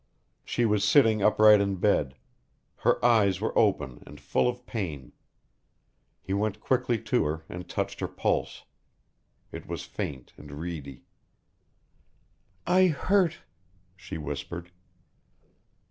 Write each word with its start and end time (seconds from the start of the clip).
She 0.43 0.65
was 0.65 0.83
sitting 0.83 1.21
upright 1.21 1.61
in 1.61 1.75
bed. 1.75 2.15
Her 2.77 2.97
eyes 3.05 3.39
were 3.39 3.55
open 3.55 4.01
and 4.07 4.19
full 4.19 4.47
of 4.49 4.65
pain. 4.65 5.13
He 6.23 6.33
went 6.33 6.59
quickly 6.59 6.99
to 7.03 7.25
her 7.25 7.45
and 7.47 7.69
touched 7.69 7.99
her 7.99 8.07
pulse. 8.07 8.63
It 9.51 9.67
was 9.67 9.83
faint 9.83 10.33
and 10.37 10.53
reedy. 10.59 11.03
"I 12.65 12.87
hurt," 12.87 13.41
she 13.95 14.17
whispered. 14.17 14.71